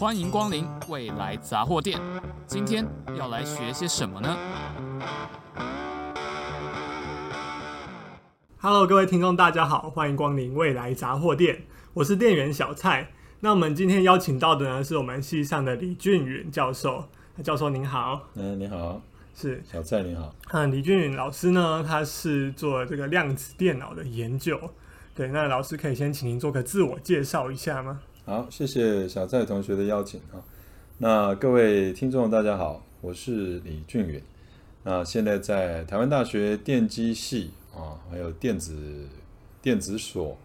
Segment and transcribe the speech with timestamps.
[0.00, 2.00] 欢迎光临未来杂货店。
[2.46, 2.86] 今天
[3.18, 4.34] 要来学些什么呢
[8.62, 11.64] ？Hello，各位听众，大家好，欢迎光临未来杂货店。
[11.92, 13.10] 我是店员小蔡。
[13.40, 17.04] 那我们今天邀请到的呢，是我们系上的李俊允教授。
[17.44, 18.22] 教授您好。
[18.36, 19.02] 嗯，你好。
[19.34, 20.34] 是小蔡，你好。
[20.52, 24.58] 嗯，李俊允老师呢，他是做这个量子电脑的研究。
[25.14, 28.00] 对，那老师可以先请您做个自我介绍一下吗？
[28.30, 30.38] 好，谢谢小蔡同学的邀请啊。
[30.98, 34.22] 那各位听众大家好，我是李俊远。
[34.84, 39.08] 那现在在台湾大学电机系啊，还有电子
[39.60, 40.38] 电子所，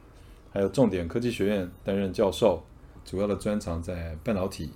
[0.52, 2.64] 还有重点科技学院担任教授，
[3.06, 4.72] 主要的专长在半导体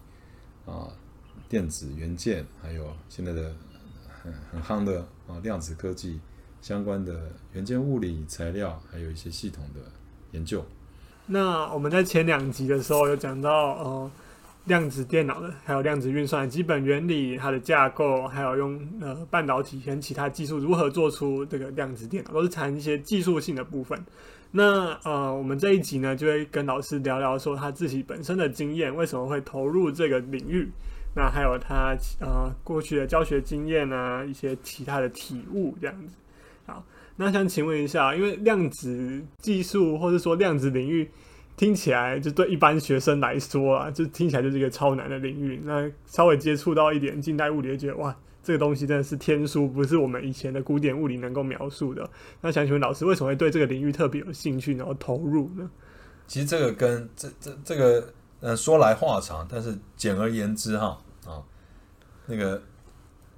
[0.67, 0.87] 啊、
[1.49, 3.51] 电子元件，还有现在的
[4.21, 6.19] 很很夯的啊量子科技
[6.61, 9.81] 相关的元件物理材料，还有一些系统的
[10.33, 10.63] 研究。
[11.31, 14.11] 那我们在前两集的时候有讲到，呃，
[14.65, 24.03] 量子电脑的，还有量子运算的基本原理，它的架构，还有用呃半导体跟其他技术如何做出这个量子电脑，都是谈一些技术性的部分。
[24.49, 30.67] 那呃，我们这一集呢，就会跟老师聊聊说他自己本身的经验，为什么会投入这个领域，
[31.15, 36.15] 那还有他呃过去的教学经验啊，一些其他的体悟这样子。
[36.65, 36.83] 好。
[37.21, 41.11] 那想请问一下，因为量子技术或者说量子领域
[41.57, 45.59] 听起来就对一般学生来说啊，就听起来就是一个超难的领域。
[45.65, 52.09] 那稍微接触到一点近代物理，觉得哇，这个东西真的是天书，不是我们以前的古典物理能够描述的。
[52.39, 55.69] 那想请问老师，为什么会对这个领域特别有兴趣，然后投入呢？
[56.25, 60.97] 其实这个跟这这这个呃说来话长，但是简而言之哈
[61.27, 61.43] 啊，
[62.27, 62.61] 那个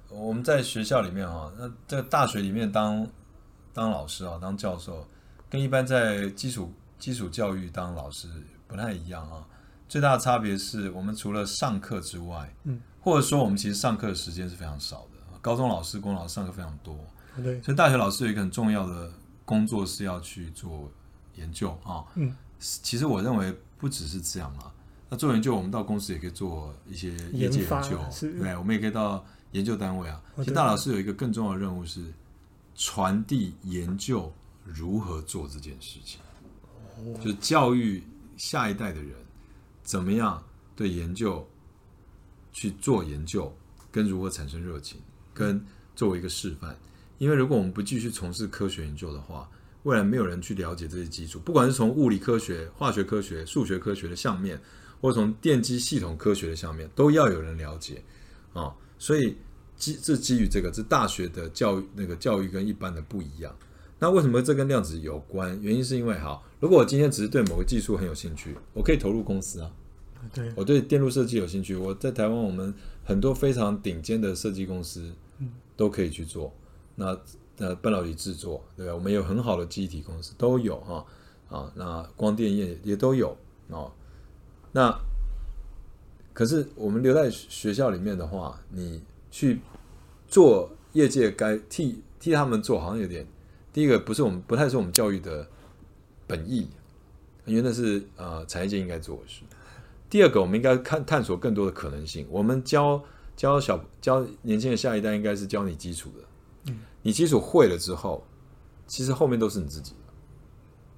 [0.08, 3.04] 我们在学校里面哈，那这个大学里面当。
[3.74, 5.06] 当老师啊，当教授，
[5.48, 8.28] 跟一般在基础基础教育当老师
[8.66, 9.46] 不太一样啊。
[9.88, 15.38] 最大的差别是我们除了上课之外，嗯，或者说我们其实上课的时间是非常少的。
[15.40, 16.96] 高中老师、高中老师上课非常多，
[17.42, 17.60] 对。
[17.62, 19.10] 所以大学老师有一个很重要的
[19.44, 20.90] 工作是要去做
[21.34, 22.04] 研究啊。
[22.14, 24.72] 嗯，其实我认为不只是这样啊。
[25.08, 30.22] 那做研究，我们到公司也可以做一些业界研究，对，我们也可以到研究单位啊。
[30.36, 32.04] 其实大老师有一个更重要的任务是。
[32.74, 34.32] 传递研究
[34.64, 36.20] 如何做这件事情，
[37.22, 38.02] 就教育
[38.36, 39.14] 下一代的人
[39.82, 40.42] 怎么样
[40.74, 41.46] 对研究
[42.52, 43.54] 去做研究，
[43.90, 45.00] 跟如何产生热情，
[45.34, 46.76] 跟作为一个示范。
[47.18, 49.48] 因为如果我们不继续从事科学研究的话，
[49.82, 54.60] 未来没有人去了解这些基础，不管是从物理科学、化学科学、数学科学的项面，
[55.00, 58.02] 或者从电机系统科学的项面，都要有人了解
[58.54, 58.74] 啊。
[58.98, 59.36] 所以。
[59.76, 63.54] 基这基于这个，这大学的教育那个教育跟一般的不一样。
[63.98, 65.56] 那为什么这跟量子有关？
[65.62, 69.70] 原因是因为好，如果我今天只是对某个技术很有兴趣，我可以投入公司啊。
[70.32, 72.72] 对，我对电路设计有兴趣，我在台湾我们
[73.04, 75.12] 很多非常顶尖的设计公司
[75.76, 76.52] 都可以去做。
[76.94, 77.18] 那
[77.58, 78.94] 呃半导体制作，对吧？
[78.94, 81.04] 我们有很好的记忆体公司都有哈
[81.48, 81.72] 啊。
[81.74, 83.36] 那光电业也都有
[83.68, 83.92] 哦。
[84.72, 84.96] 那
[86.32, 89.00] 可是我们留在学校里面的话，你
[89.32, 89.60] 去。
[90.28, 93.26] 做业界该替替他们做，好像有点。
[93.70, 95.46] 第一个不是我们不太是我们教育的
[96.26, 96.70] 本意，
[97.44, 99.42] 因为那是呃产业界应该做的事。
[100.08, 102.26] 第二个，我们应该看探索更多的可能性。
[102.30, 103.04] 我们教
[103.36, 106.72] 教小教年轻的下一代，应该是教你基础的。
[106.72, 108.26] 嗯，你基础会了之后，
[108.86, 109.94] 其实后面都是你自己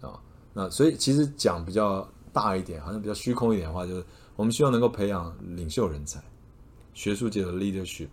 [0.00, 0.20] 的啊。
[0.52, 4.04] 那所以其实讲比较大一点，好像比较虚空一点的话，就是
[4.36, 6.22] 我们希望能够培养领袖人才，
[6.92, 8.10] 学术界的 leadership。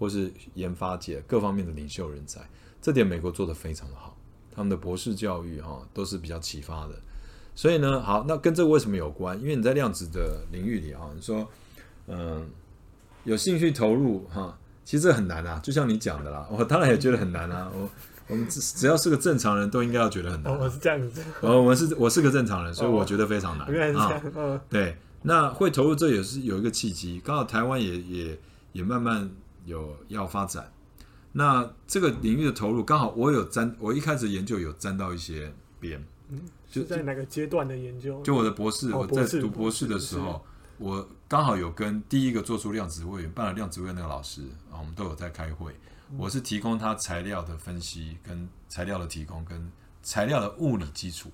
[0.00, 2.40] 或是研发界各方面的领袖人才，
[2.80, 4.16] 这点美国做得非常的好，
[4.50, 6.94] 他们的博士教育哈都是比较启发的。
[7.54, 9.38] 所以呢，好，那跟这个为什么有关？
[9.38, 11.46] 因为你在量子的领域里哈，你说
[12.06, 12.48] 嗯
[13.24, 17.70] 有兴趣投入哈，其实这很难啊，就像你讲的啦，我当然也觉得很难啊。
[17.74, 17.90] 我
[18.28, 20.58] 我们只只要是个正常人都应该要觉得很难啊。
[20.62, 24.18] 我是这样子，我我是我是个正常人，所以我觉得非常难啊。
[24.70, 28.38] 对，那会投入这也是有一个契机，刚好台湾也也
[28.72, 29.30] 也慢慢。
[29.70, 30.70] 有要发展，
[31.32, 38.20] 那这个领域的投入刚好我有沾，我一开始研究有沾到一些边，嗯，就在哪个阶段的研究？
[38.22, 40.44] 就我的博士，我在读博士的时候，
[40.78, 45.72] 我刚好有跟第一个做出量子位元办了量子位那个老师啊，我们都有在开会，
[46.18, 49.70] 我是提供他材料的分析，跟材料的提供，跟
[50.02, 51.30] 材料的物理基础。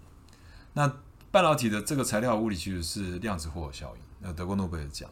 [0.75, 0.87] 那
[1.31, 5.09] 半导体的这个材料物理基础是量子霍尔效应，那德国诺贝尔奖。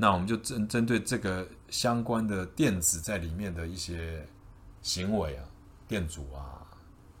[0.00, 4.26] 那我们就针针对这个相关的电子在里面的一些
[4.80, 5.44] 行为啊，
[5.86, 6.66] 电阻啊，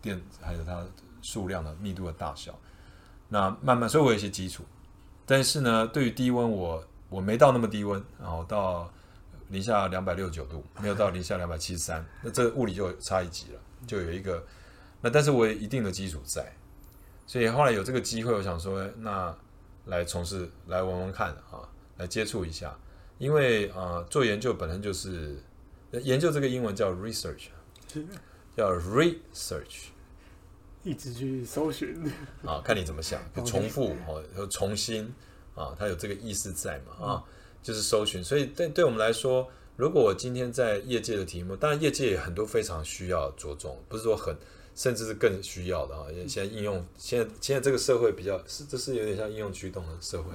[0.00, 0.82] 电还有它
[1.20, 2.58] 数量的密度的大小，
[3.28, 4.64] 那慢慢，所以我有一些基础，
[5.26, 8.90] 但是呢，对于低温我我没到那么低温，然后到
[9.48, 14.42] 零下两百六十九度，没有到零下两百七十三，那这物理就差一级了，就有一个。
[15.02, 16.50] 那但是我有一定的基础在，
[17.26, 19.36] 所以后来有这个机会，我想说，那
[19.84, 21.60] 来从事，来玩玩看啊，
[22.00, 22.74] 来接触一下，
[23.18, 25.36] 因为啊、呃，做研究本身就是
[25.92, 27.48] 研究这个英文叫 research，
[28.56, 29.90] 叫 research，
[30.82, 31.94] 一直去搜寻
[32.42, 35.12] 啊，看你怎么想，重复哦，和重新
[35.54, 37.24] 啊，它有这个意思在嘛啊，
[37.62, 38.24] 就是搜寻。
[38.24, 44.34] 所以对对我们来说，如果我今天在业界的题目，当然业界也很多非常需要着重，不是说很。
[44.72, 46.06] 甚至是更需要的啊！
[46.10, 50.30] 因为现在应用，现在现在这个社会比较是，这是有点像应用驱动的社会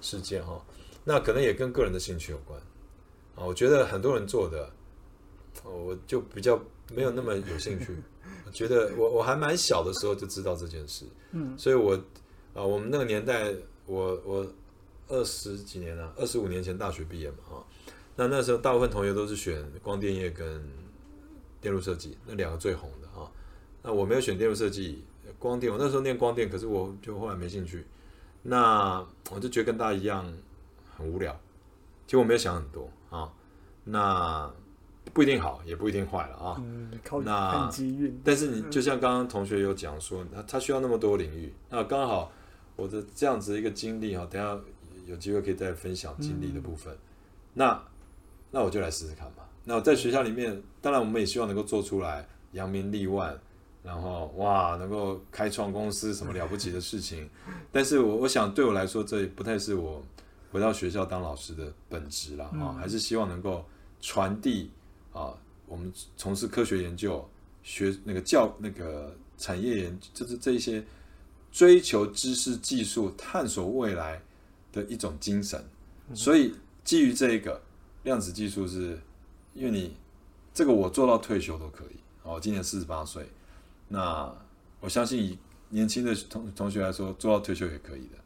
[0.00, 0.62] 事件哈。
[1.08, 2.60] 那可能也跟个人的兴趣有关
[3.34, 3.42] 啊。
[3.46, 4.70] 我觉得很多人做的，
[5.64, 6.62] 我就比较
[6.94, 7.96] 没有那么有兴趣。
[8.44, 11.94] 我 觉得我我还蛮小的时候就知道这件事，嗯，所以我
[12.52, 13.54] 啊，我们那个年代，
[13.86, 14.46] 我我
[15.08, 17.64] 二十几年了，二十五年前大学毕业嘛啊。
[18.14, 20.62] 那那时候大部分同学都是选光电业跟
[21.58, 23.32] 电路设计那两个最红的啊。
[23.82, 25.02] 那我没有选电路设计，
[25.38, 25.72] 光电。
[25.72, 27.86] 我那时候念光电，可是我就后来没兴趣。
[28.42, 30.30] 那我就觉得跟大家一样
[30.98, 31.32] 很无聊。
[32.06, 33.32] 其实我没有想很多啊。
[33.84, 34.50] 那
[35.14, 36.56] 不一定好，也不一定坏了啊。
[36.58, 38.20] 嗯，靠那机运。
[38.22, 41.54] 但是你就像刚刚同学有讲说，他他需要那么多领域。
[41.70, 42.30] 那刚好
[42.76, 44.60] 我的这样子的一个经历哈，等下
[45.06, 46.92] 有机会可以再分享经历的部分。
[46.92, 46.98] 嗯、
[47.54, 47.82] 那
[48.50, 49.48] 那我就来试试看吧。
[49.64, 53.38] 那我在学校里面，当然我们也希望能够做出来扬名立万。
[53.80, 57.30] 然后哇，能够开创公司什么了不起的事情，
[57.72, 60.02] 但是我我想对我来说，这不太是我
[60.50, 63.64] 回到学校当老师的本职了啊，还是希望能够
[64.00, 64.70] 传递
[65.12, 65.34] 啊，
[65.66, 67.28] 我们从事科学研究、
[67.62, 70.82] 学那个教那个产业研，就是这一些
[71.52, 74.22] 追求知识、技术、探索未来
[74.72, 75.62] 的一种精神。
[76.14, 76.54] 所以
[76.84, 77.60] 基于这一个
[78.04, 79.00] 量子技术是，是
[79.54, 79.94] 因为你
[80.54, 83.28] 这个我做到退休都可以哦，今年四十八岁。
[83.88, 84.32] 那
[84.80, 88.16] 我相信以年轻的同同学来说，做到退休也可以的，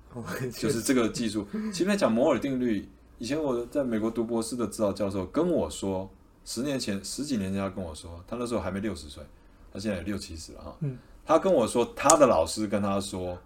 [0.52, 1.46] 就是这个技术。
[1.72, 2.88] 前面讲摩尔定律，
[3.18, 6.08] 以前我在美国读博士的指导教授跟我说，
[6.44, 9.22] 十年前十几年前他跟我说，他那时候还没六十岁，
[9.72, 10.76] 他现在也六七十了哈。
[11.24, 13.38] 他跟我说，他的老师跟他说，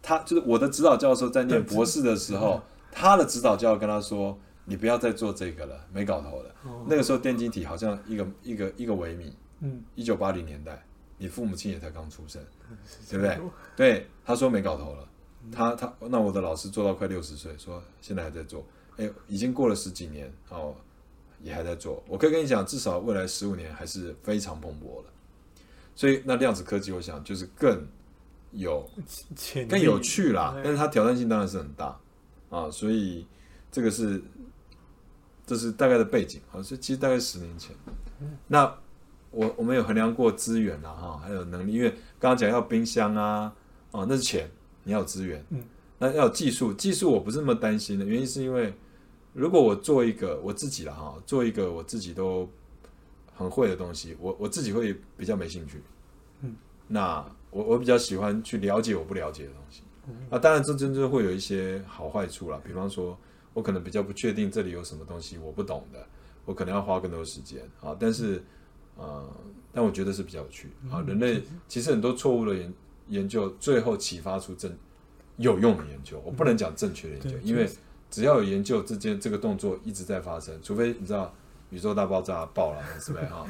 [0.00, 6.54] 他就是我的指导教授在念博士的时候，他的指导教授跟他说，你不要再做这个了，没搞头了。
[6.86, 10.84] 那个时候电晶体好像一个一个一个微米，嗯，一九八零年代。
[11.16, 12.42] 你父母亲也才刚出生，
[13.08, 13.40] 对不对？
[13.76, 15.08] 对，他说没搞头了。
[15.52, 18.64] 他他那我的老师做到快六十岁，说现在还在做。
[18.96, 20.74] 哎，已经过了十几年哦，
[21.42, 22.02] 也还在做。
[22.08, 25.08] 我可以跟你讲，至少未来十五年还是非常蓬勃的。
[25.94, 27.86] 所以那量子科技，我想就是更
[28.52, 28.88] 有
[29.68, 30.54] 更有趣啦。
[30.62, 31.98] 但是它挑战性当然是很大
[32.50, 32.70] 啊。
[32.70, 33.26] 所以
[33.72, 34.22] 这个是
[35.46, 36.62] 这是大概的背景啊。
[36.62, 37.74] 所以其实大概十年前，
[38.46, 38.74] 那。
[39.36, 41.90] 我我们有衡量过资源了哈，还有能力，因为
[42.20, 43.52] 刚刚讲要冰箱啊，
[43.90, 44.48] 哦，那是钱，
[44.84, 45.62] 你要有资源，嗯，
[45.98, 48.72] 那要有技术，技术我不是那么担心的，原因是因为
[49.32, 52.48] 如果我做一个我自己了哈，做一个我自己都
[53.34, 55.82] 很会的东西，我我自己会比较没兴趣，
[56.42, 56.54] 嗯，
[56.86, 63.18] 那我我比较喜欢去了解我不了解的东西，嗯，啊，当然这真正会有一些好坏处了，比方说
[63.52, 66.06] 我可能比较不确定这里有什么东西我不懂的，
[66.44, 68.42] 我可能要花更多时间啊，但是。
[68.96, 69.28] 呃，
[69.72, 71.02] 但我觉得是比较有趣啊。
[71.04, 72.72] 人类其实很多错误的研
[73.08, 74.72] 研究，最后启发出正
[75.36, 76.20] 有用的研究。
[76.24, 77.68] 我不能讲正确的研究，因为
[78.10, 81.34] 只要有研究，之间这个动作一直在发生，除非你知道
[81.70, 83.46] 宇宙大爆炸爆了，是不是哈？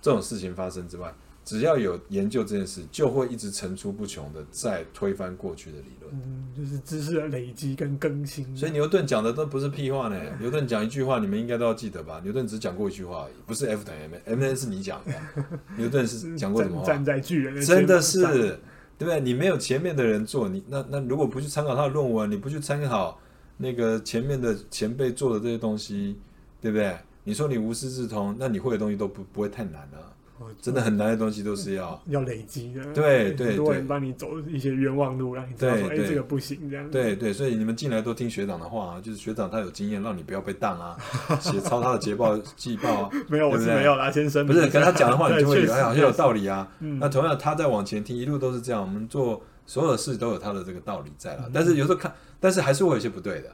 [0.00, 1.14] 这种事情发生之外。
[1.44, 6.12] 只要有研究这件事，就会一直层出不穷的在推翻过去的理论。
[6.12, 8.44] 嗯，就是知识的累积跟更新。
[8.56, 10.20] 所以牛顿讲的都不是屁话呢。
[10.40, 12.20] 牛顿讲一句话，你们应该都要记得吧？
[12.24, 15.12] 牛顿只讲过一句话而已，不是 F 等于 M，M 是你讲的。
[15.78, 16.84] 牛顿是讲过什么话？
[16.84, 18.58] 站在巨人的真的是，
[18.98, 19.20] 对不对？
[19.20, 23.20] 你没有前面的人做，你那那如果不去参考他的论文，你不去参考
[23.58, 26.16] 那个前面的前辈做的这些东西，
[26.60, 26.96] 对不对？
[27.24, 30.15] 你说你无师自通，那你会的东西都不不会太难了。
[30.60, 36.90] 真的很难的东西都是要要累积的，对对，很多人帮你走一些冤枉路，让你知道说，哎，这个不行，这样。
[36.90, 40.96] 对对，所以你们进来都听学长的话，就是学长他有经验，让你不要被当啊，
[41.40, 43.10] 写抄他的捷报季报啊。
[43.28, 44.46] 没有，我是没有啦，先生。
[44.46, 46.68] 不是，跟他讲的话，你就会觉得 好像有道理啊。
[46.78, 48.82] 那同样，他在往前听，一路都是这样。
[48.82, 53.50] 我们做所有的事都有他的这个道理在了，但是有时候看，但是还是会有些不对的。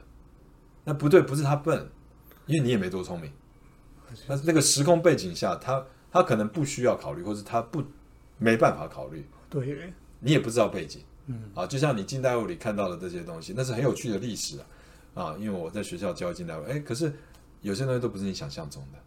[0.83, 1.87] 那不对，不是他笨，
[2.45, 3.31] 因为你也没多聪明。
[4.27, 5.83] 那那个时空背景下，他。
[6.13, 7.83] 他可能不需要考虑，或是他不
[8.37, 9.25] 没办法考虑。
[9.49, 11.01] 对，你也不知道背景。
[11.25, 14.65] 嗯，啊，就像你近代物理看到的这些东西，那是很有趣的历史啊。
[15.15, 17.11] 啊，因为我在学校教近代物理，哎，可是
[17.61, 18.99] 有些东西都不是你想象中的。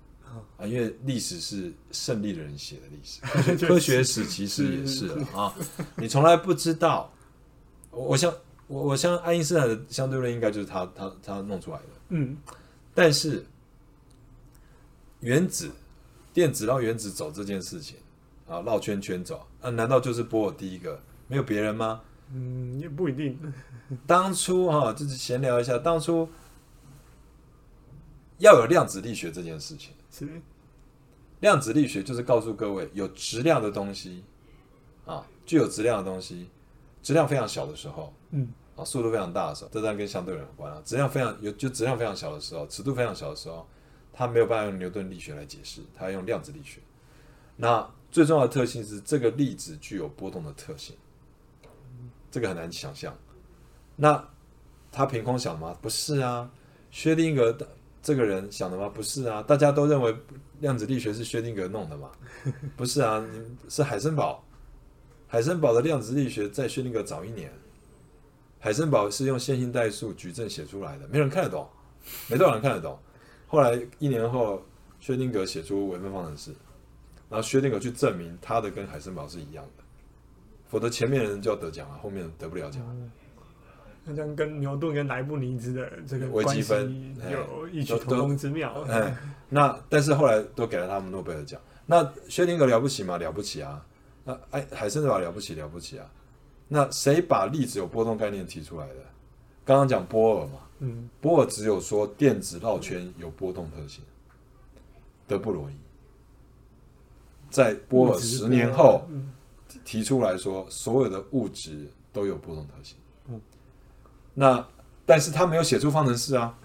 [0.59, 3.21] 啊，因为历史是胜利的人写的历史，
[3.67, 5.55] 科学史其实也是啊，
[5.97, 7.13] 你从来不知道。
[7.91, 8.35] 我我想
[8.67, 12.37] 我我相爱因斯坦的相对论应该就是他他他弄出来的，嗯，
[12.95, 13.47] 但是
[15.21, 15.71] 原子
[16.37, 17.97] 电子绕原子走这件事情
[18.47, 21.01] 啊，绕圈圈走啊，难道就是波尔第一个？
[21.29, 22.03] 没有别人吗？
[22.31, 23.41] 嗯，也不一定。
[24.07, 26.29] 当初哈，就是闲聊一下，当初
[28.37, 29.95] 要有量子力学这件事情。
[30.13, 30.29] 是，
[31.41, 34.23] 量子力学就是告诉各位，有质量的东西
[35.07, 36.51] 啊，具有质量的东西，
[37.03, 40.83] 质量非常小的时候，嗯，啊，速度非常大的时候，这当然跟相对论有关了。
[40.85, 43.67] 质量非常有，就质量非常小的时候，尺度非常小的时候，
[44.17, 46.81] 它没有办法用牛顿力学来解释，它要用量子力学。
[47.55, 50.97] 那最重要的特性是，这个粒子具有波动的特性。
[52.31, 53.17] 这个很难想象，
[53.95, 54.23] 那
[54.93, 55.77] 他凭空想的吗？
[55.81, 56.51] 不是啊，
[56.91, 57.67] 薛定谔的
[58.03, 58.89] 这个人想的吗？
[58.89, 60.15] 不是啊，大家都认为
[60.61, 62.11] 量子力学是薛定谔弄的嘛？
[62.77, 63.25] 不是啊，
[63.69, 64.45] 是海森堡，
[65.27, 67.51] 海森堡的量子力学在薛定谔早一年，
[68.61, 71.67] 海森堡是用线性代数矩阵写出来的，没人看得懂，
[72.29, 72.99] 没多少人看得懂。
[73.47, 74.63] 后来一年后，
[75.01, 76.51] 薛定谔写出微分方程式，
[77.29, 79.85] 然后薛定谔去证明他的跟海森堡是一样的。
[80.69, 82.83] 否则前面的人就要得奖了，后面得不了奖。
[84.05, 88.73] 那这样跟牛顿跟莱布尼兹的这个微积分有异曲同工之妙。
[88.89, 89.17] 哎，
[89.49, 91.61] 那但是后来都给了他们诺贝尔奖。
[91.87, 93.17] 那薛定谔了不起吗？
[93.17, 93.85] 了不起啊！
[94.25, 96.11] 那哎，海森堡了不起了不起啊！
[96.67, 98.95] 那谁把粒子有波动概念提出来的？
[99.65, 104.03] 刚刚讲波尔嘛，嗯，波尔只有说电子绕圈有波动特性。
[105.27, 105.75] 德布罗意
[107.51, 109.03] 在波尔十年后。
[109.85, 112.97] 提出来说，所有的物质都有波动特性。
[113.29, 113.41] 嗯，
[114.33, 114.67] 那
[115.05, 116.57] 但是他没有写出方程式啊，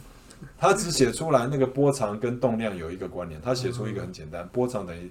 [0.58, 3.40] 他只写出来那个波长跟动量有一个关联。
[3.40, 5.10] 他写出一个很简单，嗯、波长等于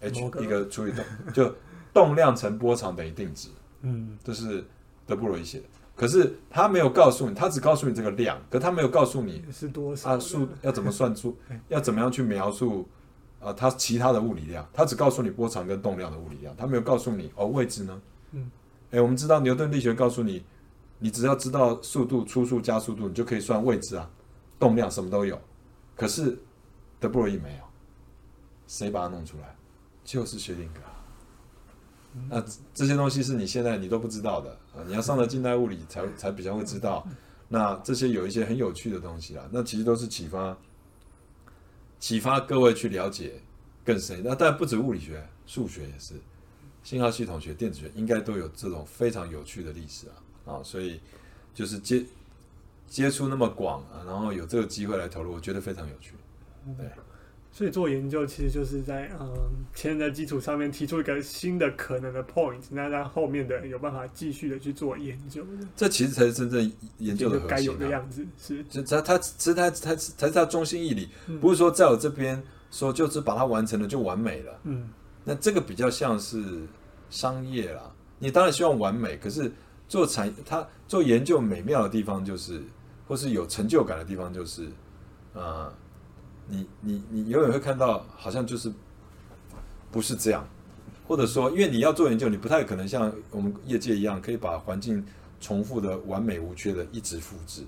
[0.00, 1.54] h 一个除以动，就
[1.94, 3.48] 动量乘波长等于定值。
[3.82, 4.64] 嗯，这是
[5.06, 5.64] 德布罗意写的。
[5.96, 11.36] 可是他没有告诉你，他只告诉你这个量，可他没有告诉你是多少，啊数要怎么算出，
[11.68, 12.86] 要怎么样去描述。
[13.38, 18.02] 啊，他其他的物理量，他只告诉你波长跟动量的物理量，他没有告诉你哦位置呢。
[18.32, 18.50] 嗯，
[18.90, 20.42] 哎，我们知道牛顿力学告诉你，
[20.98, 24.10] 你只要知道速度、初速、加速度，你就可以算位置啊，
[24.58, 25.38] 动量什么都有。
[25.94, 26.36] 可是
[26.98, 27.62] 德布罗意没有，
[28.66, 29.54] 谁把它弄出来？
[30.02, 30.78] 就是薛定谔。
[32.28, 32.44] 那
[32.74, 37.06] 这些东西是你现在你都不知道的啊，你要上了近代物理才才比较会知道。
[37.48, 40.56] 那这些有一些很有趣的东西啊，那其实都是启发。
[41.98, 43.40] 启发各位去了解
[43.82, 46.12] 更深，那但不止物理学，数学也是，
[46.82, 50.62] 信号系统学、电子学应该都有这种非常有趣的历史啊啊！
[50.62, 51.00] 所以
[51.54, 52.04] 就是接
[52.86, 56.12] 接触那么广啊，然后有这个机会来投入，我觉得非常有趣，
[56.76, 56.86] 对。
[57.56, 59.34] 所以做研究其实就是在嗯
[59.74, 65.42] 前人的基础上面提出一个新的可能的 point，那让后面的人有办法继续的去做研究。
[65.74, 68.62] 这其实才是真正研究的核心啊，该有的样子是。
[68.64, 71.08] 就他他其实他他才是他中心义理，
[71.40, 74.60] 不是说在我这边说就是把它完成了就完美了。
[74.64, 74.90] 嗯，
[75.24, 76.44] 那这个比较像是
[77.08, 77.90] 商业啦。
[78.18, 79.50] 你当然希望完美，可是
[79.88, 82.62] 做产他做研究美妙的地方就是，
[83.08, 84.66] 或是有成就感的地方就是，
[85.32, 85.72] 啊、呃。
[86.48, 88.72] 你你你永远会看到，好像就是
[89.90, 90.46] 不是这样，
[91.06, 95.04] 或者说，因为你要做研究，你不太可能像我们业界一样，可以把环境
[95.40, 97.62] 重复的完美无缺的一直复制，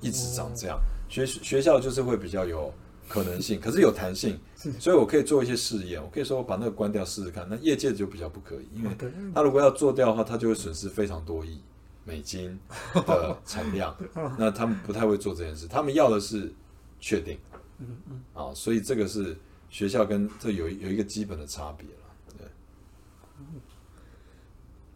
[0.00, 0.78] 一直长这样。
[1.08, 2.72] 学学校就是会比较有
[3.08, 4.38] 可能性，可是有弹性，
[4.80, 7.46] 所以我可以做一些试验，我可以说我把那个关掉试试看。
[7.48, 8.90] 那业界就比较不可以，因为
[9.34, 11.60] 他如果要做掉的话，他就会损失非常多亿
[12.04, 12.58] 美金
[12.94, 13.94] 的产量，
[14.38, 16.52] 那他们不太会做这件事，他们要的是
[16.98, 17.38] 确定。
[17.78, 19.36] 嗯嗯，啊，所以这个是
[19.68, 22.46] 学校跟这有有一个基本的差别了，对。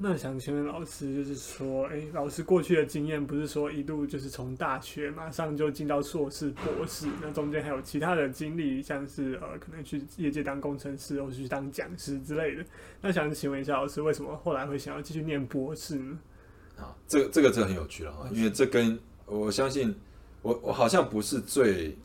[0.00, 12.64] 那想请问老师，就是说，哎，老师过去的经验不是说一度就是从大学马上就进到硕士、博士，那中间还有其他的经历，像是呃，可能去业界当工程师，或是去当讲师之类的。
[13.00, 16.18] 那想请问一下老师，为什么后来会想要继续念博士呢？
[16.76, 19.92] 啊，这个这个这很有趣了啊，因为这跟我相信，
[20.42, 21.98] 我我好像不是最。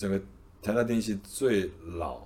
[0.00, 0.18] 整个
[0.62, 2.22] 台大电机系最老，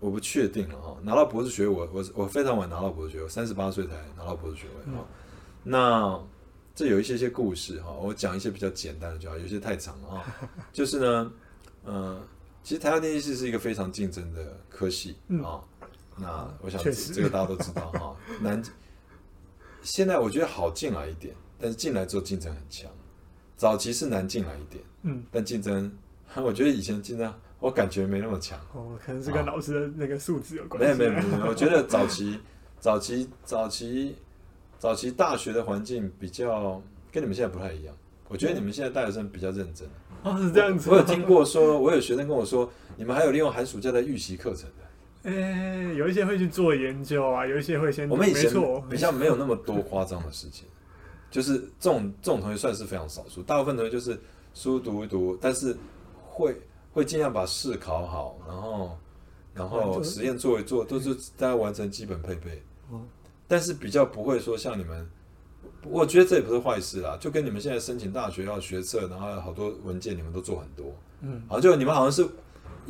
[0.00, 0.96] 我不确定了哈。
[1.04, 4.92] 拿到博士学位，我我我非常晚拿到博士学位，三十八岁才拿到博士学位
[5.62, 6.20] 那
[6.74, 10.24] 这有一些些故事哈，我讲一些比较简单的就好，有些太长了哈。
[10.74, 11.32] 就是呢，
[11.84, 12.22] 嗯、呃，
[12.64, 15.14] 其实台大电机系是一个非常竞争的科系
[15.44, 15.62] 啊。
[15.80, 18.16] 嗯、那我想这个大家都知道哈。
[18.42, 18.60] 难，
[19.82, 22.90] 现在我觉得好进来一点，但是进来之后竞争很强。
[23.56, 25.96] 早期是难进来一点，嗯，但竞争，
[26.42, 28.58] 我觉得以前竞争我感觉没那么强。
[28.72, 30.98] 哦，可能是跟老师的那个素质有关系。
[30.98, 32.38] 没有没有没有，我觉得早期
[32.78, 34.16] 早期早期
[34.78, 36.80] 早期大学的环境比较
[37.10, 37.94] 跟你们现在不太一样。
[38.28, 39.88] 我觉得你们现在大学生比较认真。
[40.22, 40.90] 哦，是这样子。
[40.90, 45.30] 我有听过说，我有学生跟我说，你们还有利用寒暑假的预习课程的。
[45.30, 48.08] 哎、欸，有一些会去做研究啊，有一些会先。
[48.08, 48.52] 我们以前
[48.88, 50.66] 比较没有那么多夸张的事情，
[51.30, 54.18] 就是这种这种同学算是非常少数，大部分同学就是
[54.54, 55.76] 书读一读，但是
[56.38, 56.60] 会
[56.92, 58.98] 会尽量把试考好，然后
[59.54, 62.62] 然后实验做一做，都是大家完成基本配备。
[63.46, 65.10] 但是比较不会说像你们，
[65.82, 72.28] 我觉得这也不是坏事啦，就跟你们现在申请大学要学测，然后好多文件你们都做很多，嗯，好，就你们好像是。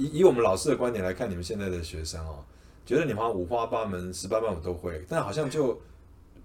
[0.00, 2.38] 以以我们老师的观点来看，你们现在的学生哦，
[2.86, 5.76] 觉得你们好像五花八门、十八般武都会，但好像就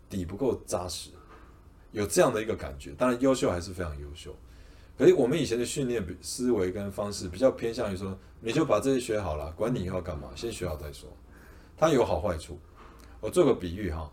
[0.09, 1.11] 底不够扎实，
[1.91, 2.95] 有这样的一个感觉。
[2.97, 4.35] 当然，优秀还是非常优秀。
[4.97, 11.09] 可是我们以前的训练思维跟方式比较偏向于说，你就把这些学好了，管你以后要干嘛，先学好再说。
[11.77, 12.59] 它有好坏处。
[13.19, 14.11] 我做个比喻哈，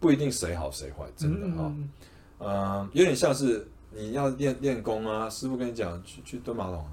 [0.00, 1.72] 不一定谁好谁坏，真的哈。
[2.38, 6.90] 嗯，有点像是你要练练功啊，师傅跟你讲去去蹲马桶啊。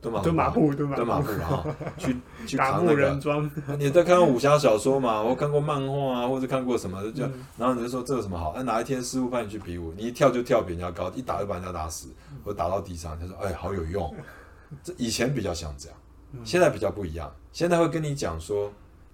[0.00, 1.64] 蹲马蹲马步，蹲马步哈，
[1.96, 2.16] 去
[2.46, 3.18] 去 扛那个。
[3.78, 5.22] 你在看过武侠小说嘛？
[5.22, 7.22] 我看过漫画啊，或者看过什么就，
[7.56, 8.50] 然后你就说这有什么好？
[8.50, 12.08] 哎，哪一天师傅派你去比武，你一跳就跳比人家高，一打就把人家打死，
[12.44, 14.12] 或打到地上，他说哎，好有用。
[14.82, 15.96] 这以前比较像这样，
[16.44, 17.32] 现在比较不一样。
[17.52, 18.72] 现在会跟你讲说，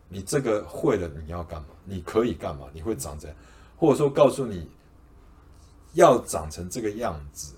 [0.08, 1.66] 你这个会了你要干嘛？
[1.84, 2.66] 你可以干嘛？
[2.72, 3.36] 你会长这样，
[3.76, 4.70] 或者说告诉你
[5.92, 7.54] 要长成这个样子，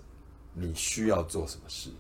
[0.53, 1.91] 你需要做什么事？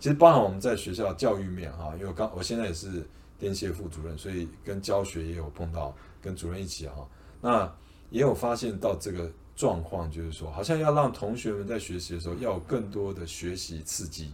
[0.00, 3.06] 其实包含我们在学校教育面哈，因为我刚我现在也是
[3.38, 7.08] 电协副主任，所以跟教学也有碰到，跟主任一起哈，
[7.40, 7.74] 那
[8.10, 14.32] 也有发现到这个状况，就是说好像要让同学们在学习的时候要有更多的学习刺激。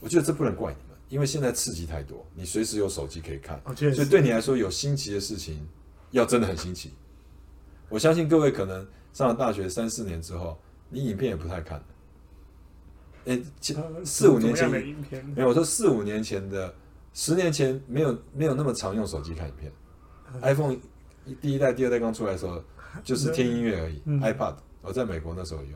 [0.00, 5.68] 我觉得这不能怪你们，因为现在刺激太多，你随时有手机可以看，所以对你来说有新奇的事情
[6.10, 6.92] 要真的很新奇。
[7.88, 11.82] 我相信各位可能上了大学三四年之后，你影片也不太看。
[13.26, 13.40] 哎，
[14.04, 14.94] 四五年前没
[15.42, 16.72] 有，我说四五年前的，
[17.12, 19.70] 十年前没有没有那么常用手机看影片。
[20.40, 20.76] iPhone
[21.40, 22.62] 第一代、第二代刚出来的时候，
[23.04, 24.00] 就是听音乐而已。
[24.20, 25.72] iPad 我在美国那时候用，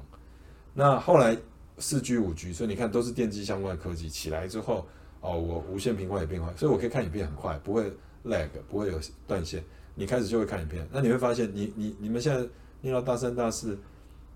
[0.72, 1.36] 那后来
[1.78, 4.86] 四 G、五 G，所以你看都是电机相关的科技起来之后，
[5.20, 7.92] 哦，我无线频宽也变快，所以我可以看影片很快，不会
[8.24, 9.62] lag，不会有断线。
[9.94, 12.48] 你开始就会看影片，那你会发现你，你你你们现在
[12.80, 13.78] 念到大三、大四。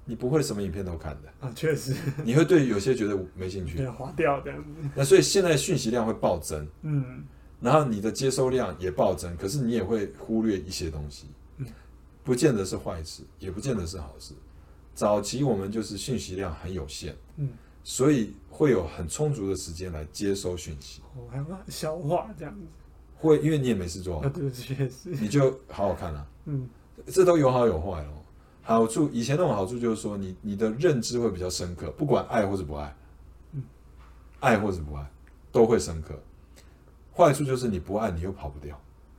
[0.08, 1.46] 你不会什么影片都看的。
[1.46, 1.94] 啊，确实，
[2.24, 4.70] 你会对有些觉得没兴趣，划掉这样子。
[4.94, 7.22] 那所以现在讯息量会暴增，嗯，
[7.60, 11.26] 然后你的接收量也暴增，可是你也会忽略一些东西，
[11.58, 11.66] 嗯，
[12.24, 14.32] 不见得是坏事，也不见得是好事。
[14.94, 17.50] 早期我们就是讯息量很有限，嗯，
[17.84, 22.66] 所以会有很充足的时间来接收讯息，哦，还要消化这样子，
[23.14, 26.66] 会因为你也没事做，啊，对，确实，你就好好看啊，嗯，
[27.06, 28.17] 这都有好有坏哦。
[28.68, 32.94] 好处，以前那种好处就是说你，你你的认知会比较深刻，不管爱或者不爱，
[33.52, 33.62] 嗯，
[34.40, 35.10] 爱或者不爱
[35.50, 36.14] 都会深刻。
[37.16, 38.78] 坏处就是你不爱，你又跑不掉。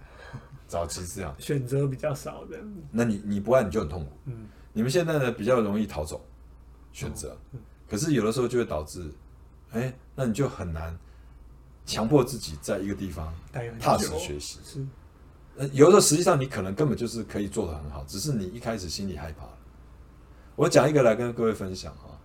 [0.68, 2.60] 早期这样，选择比较少的。
[2.92, 4.12] 那你你不爱你就很痛苦。
[4.26, 6.24] 嗯，你们现在呢比较容易逃走
[6.94, 7.60] 选择，嗯，
[7.90, 9.12] 可是有的时候就会导致，
[9.72, 10.96] 哎，那你就很难
[11.88, 13.34] 强迫自己在一个地方
[13.80, 14.60] 踏实学习。
[14.64, 14.86] 是。
[15.74, 19.46] 有的时候实际上你可能根本就是可以做得很好，只是你一开始心里害怕。
[20.56, 22.16] 我讲一个来跟各位分享啊，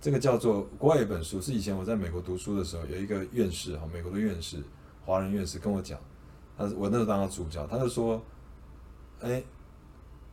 [0.00, 4.58] 这个叫做国外一本书，是以前我在美国读书的时候，有一个院士哈，美国的院士，
[5.04, 5.98] 华人院士跟我讲，
[6.56, 8.22] 他我那时候当他助教，他就说，
[9.20, 9.42] 哎，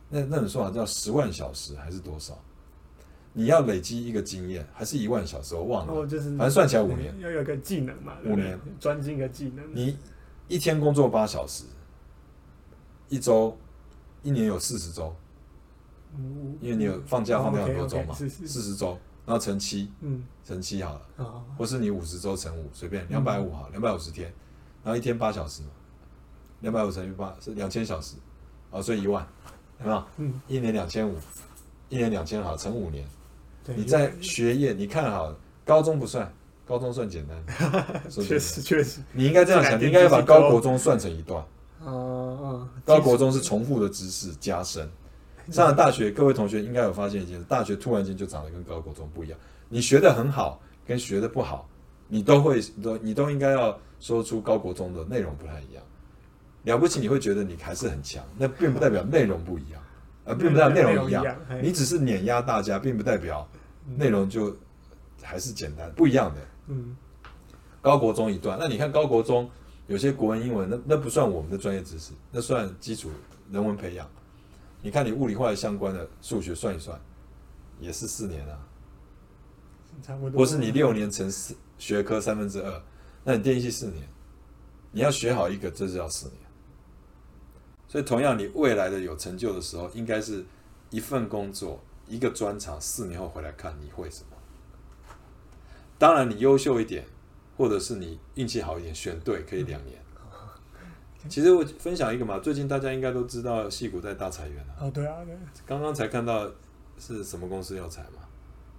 [0.08, 2.38] 那那本书好像叫十万小时还是多少？
[3.32, 5.54] 你要累积一个经验，还是一万小时？
[5.54, 9.64] 我忘了，反正算起来五年，要有个技能嘛，五年专精一个技能。
[9.74, 9.96] 你
[10.48, 11.64] 一天工作八小时。
[13.10, 13.54] 一周，
[14.22, 15.14] 一年有四十周，
[16.60, 18.28] 因为你有放假，放掉很多周嘛，四
[18.62, 18.96] 十周，
[19.26, 24.32] 然后乘七，嗯，乘七好了，或是你五十周乘五，随便两百五好，两百五十天，
[24.84, 25.68] 然后一天八小时嘛，
[26.60, 28.14] 两百五乘以八是两千小时，
[28.70, 29.26] 啊，所以一万，
[29.80, 30.04] 有没有？
[30.18, 31.16] 嗯，一年两千五，
[31.88, 33.04] 一年两千好，乘五年，
[33.74, 36.32] 你在学业，你看好，高中不算，
[36.64, 37.44] 高中算简单，
[38.08, 41.44] 确实确实，你应该这样想，你应该要把高国中算成一段。
[41.84, 44.88] 哦，高国中是重复的知识加深，
[45.50, 49.38] 上了大学，各位同学应该有发现一件事：大学突然间就长得跟高国中不一样。
[49.68, 51.68] 你学的很好，跟学的不好，
[52.08, 55.82] 你都会都你都应该要说出高国中的内容不太一样。
[56.64, 59.80] 了不起，你会觉得你还是很强，那并不代表内容不一样，
[60.24, 61.24] 呃并不代表内容一样。
[61.62, 63.48] 你只是碾压大家，并不代表
[63.96, 64.54] 内容就
[65.22, 66.40] 还是简单不一样的。
[66.66, 66.94] 嗯，
[67.80, 69.48] 高国中一段，那你看高国中
[69.90, 73.10] 有些国文、英文，那那不算我们的专业知识，那算基础
[73.50, 74.08] 人文培养。
[74.80, 76.96] 你看你物理化相关的数学算一算，
[77.80, 78.56] 也是四年啊，
[80.00, 80.38] 差不多。
[80.38, 82.82] 或是你六年乘四学科三分之二，
[83.24, 84.08] 那你电机系四年，
[84.92, 86.38] 你要学好一个，这是要四年。
[87.88, 90.46] 所以同样，你未来的有成就的时候，应该是
[90.90, 94.36] 一份工作，一个专长，四年后回来看你会什么。
[95.98, 97.04] 当然，你优秀一点，
[97.60, 99.98] 或者是你运气好一点，选对可以两年。
[101.28, 104.74] 其实我分享一个嘛，最近大家应该都知道，戏谷在大裁员了。
[104.80, 105.36] 哦，对啊，对。
[105.66, 106.50] 刚刚才看到
[106.98, 108.22] 是什么公司要裁嘛，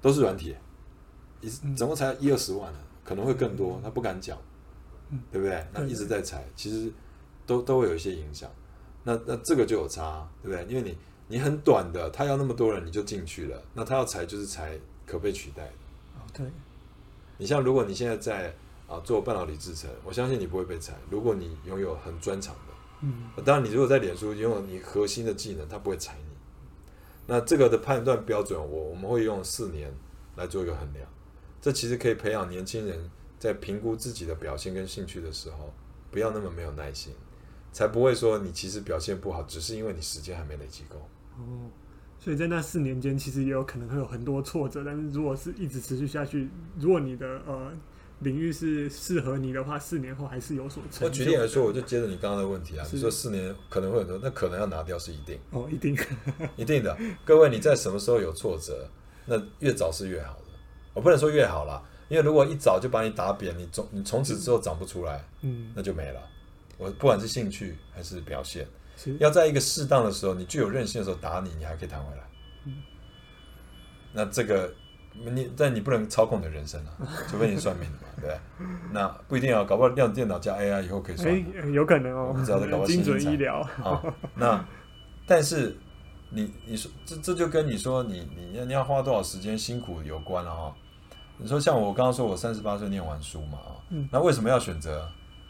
[0.01, 0.55] 都是软体，
[1.41, 4.35] 一总共才一二十万呢，可能会更多，他不敢讲，
[5.31, 5.63] 对不对？
[5.71, 6.91] 那一直在裁，其实
[7.45, 8.49] 都都会有一些影响。
[9.03, 10.65] 那那这个就有差，对不对？
[10.67, 15.71] 因为你你很短的，他要那么多人，你就进去了，那他要裁就是裁可被取代的。
[16.15, 16.47] 哦，对。
[17.37, 18.51] 你像如果你现在在。
[18.91, 20.93] 啊，做半导体制程，我相信你不会被裁。
[21.09, 22.73] 如果你拥有很专长的，
[23.03, 26.35] 嗯，当然你如果在脸书拥有你核心的技能，他不会裁你。
[27.25, 29.89] 那这个的判断标准，我我们会用四年
[30.35, 31.07] 来做一个衡量。
[31.61, 35.73] 这其实可以培养年轻人在评估自己的表现跟兴趣的时候，
[36.11, 37.13] 不要那么没有耐心，
[37.71, 40.97] 才不会说你其实表现不好，只是因为你时间还没累积够。
[41.37, 41.71] 哦，
[42.19, 47.71] 所以在那四年间，其实也有可能会有很多挫折，但是如果是一直持续下去，如果你的呃。
[48.21, 51.05] 领域是适合你的话，四年后还是有所成就。
[51.07, 55.97] 我举例来说，我就接着你刚刚的问题啊，你说四年可能会很多，那可能要拿掉是一定哦，一定
[56.55, 56.95] 一定的。
[57.25, 58.87] 各位，你在什么时候有挫折，
[59.25, 60.45] 那越早是越好的。
[60.93, 66.21] 我不能说越好啦，因为如果一早就把你打扁，你从你从此之后长不出来，嗯，那就没了。
[66.77, 68.67] 我不管是兴趣还是表现，
[69.19, 72.23] 要在一个适当的时候，你具有韧性的时候打你，你还可以弹回来。
[72.65, 72.75] 嗯，
[74.13, 74.71] 那这个。
[75.13, 76.91] 你但你不能操控你的人生啊，
[77.29, 78.39] 除非你算命的嘛，对不对？
[78.91, 81.33] 那不一定啊，搞不好量子电脑加 AI 以后可以算。
[81.33, 81.43] 哎，
[81.73, 82.33] 有可能哦。
[82.33, 84.01] 不知道在搞不好精准医疗啊。
[84.35, 84.65] 那
[85.27, 85.75] 但是
[86.29, 90.73] 你你说这这就跟你说你你要你要花多少时间辛苦有关了哈。
[91.37, 93.71] 你说像我刚刚说我三十八岁念完书嘛啊，
[94.11, 95.09] 那为什么要选择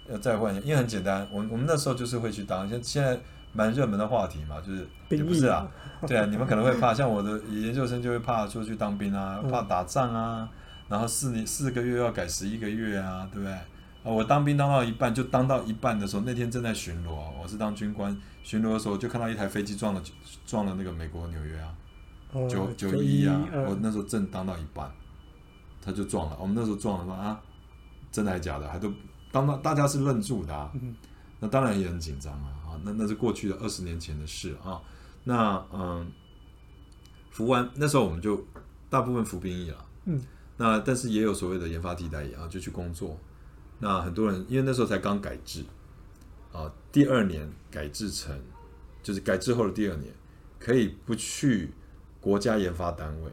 [0.09, 0.55] 要再换？
[0.65, 3.19] 因为很简单，我我们那时候就是会去当，像现在。
[3.53, 5.67] 蛮热门的话题嘛，就是也不是啊，
[6.07, 10.49] 对啊，你们可能会怕， 像我的研究生就会怕出去当兵啊，怕打仗啊，
[10.87, 13.53] 然后四年四个月要改十一个月啊，对不对？
[13.53, 13.65] 啊，
[14.03, 17.11] 我当兵当到一半，就当到一半的时候，那天正在巡逻，
[17.41, 20.01] 我是当军官，巡逻的时候就看到一台飞机撞了
[20.45, 21.73] 撞了那个美国纽约啊，
[22.49, 24.89] 九九一啊，我那时候正当到一半，
[25.83, 27.39] 他就撞了，我们那时候撞了嘛啊，
[28.11, 28.67] 真的还假的？
[28.67, 28.91] 还都
[29.31, 30.71] 当到大家是愣住的啊，
[31.41, 32.79] 那当然也很紧张啊。
[32.85, 34.81] 那那是过去的二十年前的事啊。
[35.25, 36.09] 那嗯，
[37.29, 38.43] 服完那时候我们就
[38.89, 39.85] 大部分服兵役了。
[40.05, 40.19] 嗯。
[40.57, 43.19] 那但是也有所谓的研发替代役啊，就去工作。
[43.79, 45.63] 那很多人因为那时候才刚改制
[46.51, 48.39] 啊，第二年改制成
[49.03, 50.13] 就是改制后的第二年，
[50.59, 51.71] 可以不去
[52.19, 53.31] 国家研发单位，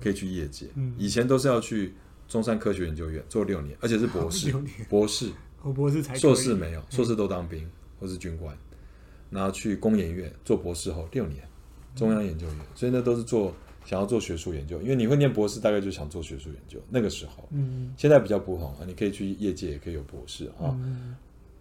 [0.00, 0.68] 可以去业界。
[0.74, 0.94] 嗯。
[0.98, 1.94] 以前都是要去
[2.28, 4.52] 中山科学研究院做六年，而且是博士。
[4.88, 5.32] 博士。
[5.62, 6.16] 哦，博士才。
[6.16, 7.68] 硕士没有，硕士都当兵。
[8.00, 8.56] 或是军官，
[9.28, 11.46] 然后去工研院做博士后六年，
[11.94, 16.80] 中央研究院，所以那都是做想要做学术研究，因为你会念博士，大概就想做学术研究。
[16.88, 20.74] 那个时候，嗯，现在比较不同啊，你可以去业界，也可以有博士啊。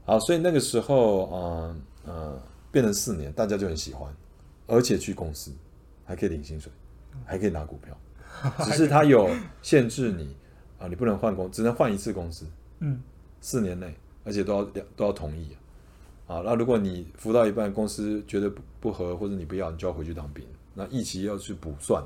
[0.06, 4.10] 好，所以那个时候，嗯嗯，变成四年，大家就很喜欢，
[4.66, 5.52] 而且去公司
[6.06, 6.72] 还可以领薪水，
[7.26, 8.00] 还可以拿股票，
[8.64, 9.30] 只是它有
[9.62, 10.34] 限制你
[10.80, 12.46] 啊，你不能换工，只能换一次公司，
[12.80, 13.02] 嗯，
[13.42, 15.50] 四年内，而且都要两都要同意。
[16.28, 20.46] 啊，那如果你服到一半，公司觉得不不合，或者你不要，你就要回去当兵。
[20.76, 22.04] 那一期要去补算，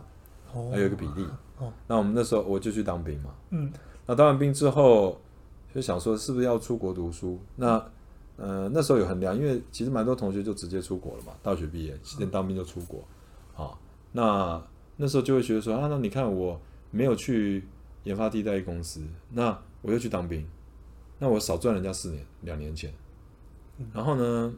[0.71, 1.25] 还有一个比例。
[1.57, 3.31] 哦，那我们那时候我就去当兵嘛。
[3.49, 3.71] 嗯，
[4.05, 5.19] 那当完兵之后，
[5.75, 7.37] 就想说是不是要出国读书？
[7.57, 7.85] 那
[8.37, 13.03] 呃那时候有衡量，因为其实蛮多同学就直接出国了嘛，大学毕业先当兵就出国。
[13.55, 13.77] 啊，
[14.13, 14.63] 那
[14.95, 16.59] 那时候就会觉得说啊，那你看我
[16.91, 17.63] 没有去
[18.05, 20.47] 研发替代公司，那我又去当兵，
[21.23, 22.93] 那我少赚人家四年两年钱。
[23.93, 24.53] 然后呢，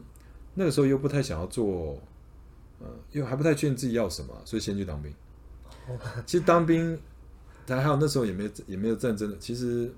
[0.54, 1.96] 那个时候又不太想要做，
[2.80, 5.14] 呃，又还不太确定自己要什么，所以先去当兵。
[6.26, 6.98] 其实当兵，
[7.68, 9.38] 还好那时候也没也没有战争的。
[9.38, 9.88] 其实，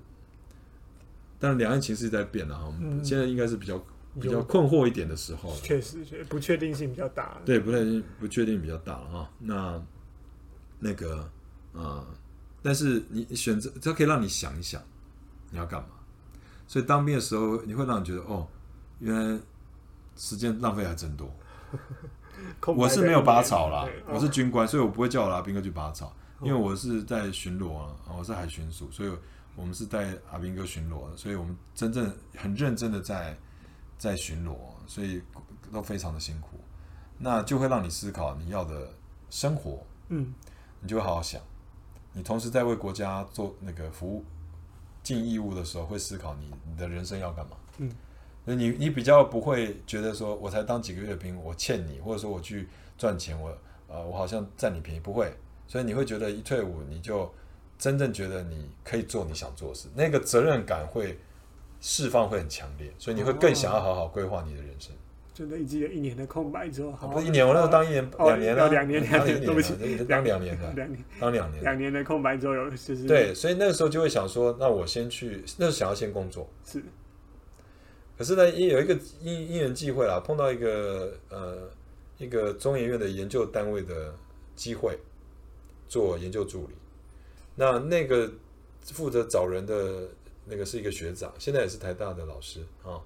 [1.39, 3.83] 但两岸情势在变了哈，嗯、现在应该是比较
[4.21, 5.51] 比较困惑一点的时候。
[5.63, 5.97] 确实，
[6.29, 7.41] 不确定性比较大。
[7.43, 7.79] 对，不太
[8.19, 9.31] 不确定比较大了哈。
[9.39, 9.83] 那
[10.77, 11.21] 那个
[11.73, 12.07] 啊、呃，
[12.61, 14.79] 但是你选择，它可以让你想一想
[15.49, 15.89] 你要干嘛。
[16.69, 18.47] 所以当兵的时候，你会让你觉得哦。
[18.99, 19.39] 原来
[20.15, 21.27] 时间浪费还真多。
[22.67, 26.13] 我是没有拔草啦，我是军官，所以我不会叫我阿兵哥去拔草。
[26.41, 29.11] 因为我是在巡逻啊，我是海巡署，所以
[29.55, 33.35] 我们是带阿兵哥巡逻的，所以我们真正很认真的在
[33.97, 34.55] 在巡逻，
[34.85, 35.23] 所以
[35.71, 36.59] 都非常的辛苦，
[37.17, 38.93] 那就会让你思考你要的
[39.29, 40.33] 生活，嗯，
[40.81, 41.41] 你就会好好想，
[42.13, 44.23] 你同时在为国家做那个服务
[45.01, 47.91] 尽义务的时候，会思考你你的人生要干嘛，嗯，
[48.45, 53.57] 那你你比较不会觉得说我才当几个月兵，我欠你，或者说我去赚钱，我
[53.87, 55.33] 呃我好像占你便宜，不会。
[55.67, 57.31] 所以你会觉得一退伍，你就
[57.77, 61.17] 真正觉得你可以做你想做的事，那个责任感会
[61.79, 64.91] 释放会很强烈，所以你会更想要好好规划你的人生。
[65.39, 69.73] 就累积了一年的空白之后，好，不是一年，我那时候当一年两年了，两年两年，对不起，
[70.03, 71.03] 当两年了，两年。
[71.19, 76.49] 当两年，两年的空白之后有就是对，所以那个时候就会想说，那我先去，那时候想要先工作。
[76.65, 76.83] 是，
[78.17, 81.69] 可是呢，因有一个因因缘际会啦，碰到一个呃
[82.17, 84.13] 一个中研院的研究单位的
[84.55, 84.97] 机会。
[85.87, 86.73] 做研究助理，
[87.55, 88.31] 那那个
[88.83, 90.07] 负责找人的
[90.45, 93.01] 那个是一个学长，现在也是台大的老师啊。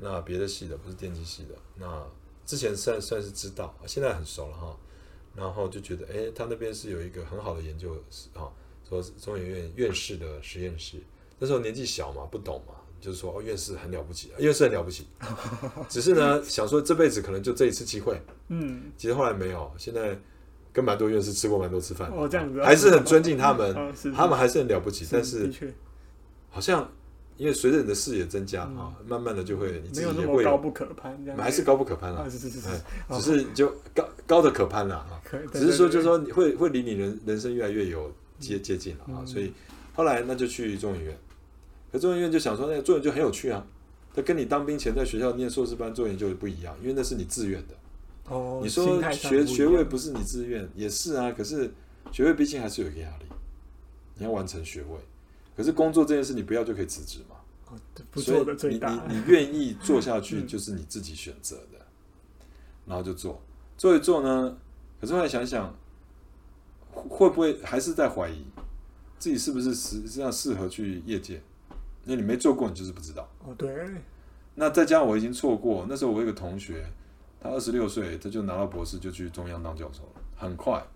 [0.00, 2.06] 那别的系的不是电机系的，那
[2.46, 4.76] 之前算算是知道，现在很熟了哈。
[5.36, 8.50] 然后就觉得，哎，他那边是有一个很好的研究室啊，
[8.88, 10.98] 说是中研院院士的实验室。
[11.38, 15.06] 那时候年纪小嘛，不懂嘛，就是说哦，院士很了不起，院士很了不起。
[15.88, 18.20] 只是呢，想说这辈子可能就这一次机会。
[18.48, 20.18] 嗯，其实后来没有，现在。
[20.72, 25.04] 跟蛮多院士吃过蛮多次饭，哦，这样子，还是很尊敬他们， 哦、他们还是很了不起。
[25.04, 25.74] 是但是，
[26.48, 26.88] 好像
[27.40, 32.30] 因为随着你的视野增加啊、嗯，慢慢的就会你自己那么高不可攀，这样还是高不可攀了、啊哦。
[32.30, 32.68] 是是是，是、
[33.08, 35.22] 嗯，只是就高高的可攀了啊。
[35.50, 39.26] 只是说，就是说，你会会离你人人生越来越有接接近了啊、嗯。
[39.26, 39.54] 所以
[39.94, 41.18] 后来那就去中研院，
[41.90, 43.66] 可中研院就想说，那个做研究很有趣啊。
[44.14, 47.74] 他跟你当兵前在学校念硕士班做研究不一样，因为那是你自愿的。
[48.28, 51.32] 哦，你说学学位不是你自愿，也是啊。
[51.32, 51.72] 可是
[52.12, 53.24] 学位毕竟还是有一个压力，
[54.16, 54.98] 你要完成学位。
[55.60, 57.36] 可是工作这件事，你不要就可以辞职嘛。
[57.68, 57.76] 哦，
[58.10, 58.88] 不做的最大。
[58.88, 62.46] 所以你你你愿意 做下去，就是你自己选择的、嗯，
[62.86, 63.42] 然后就做
[63.76, 64.56] 做一做呢。
[64.98, 65.70] 可是后来想想，
[66.92, 68.42] 会不会还是在怀疑
[69.18, 71.42] 自己是不是实际上适合去业界？
[72.06, 73.28] 因为你没做过，你就是不知道。
[73.44, 73.70] 哦，对。
[74.54, 76.86] 那再加上我已经错过，那时候我有一个同学。
[77.42, 80.86] 他二十六岁，他就拿到博士，就去中央当教授了，很快。